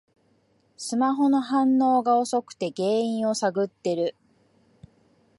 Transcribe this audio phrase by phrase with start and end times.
[0.77, 4.15] スマホの反応が遅くて原因を探ってる